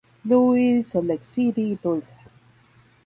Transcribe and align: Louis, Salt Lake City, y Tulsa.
Louis, 0.25 0.81
Salt 0.81 1.05
Lake 1.05 1.23
City, 1.23 1.73
y 1.73 1.75
Tulsa. 1.75 2.17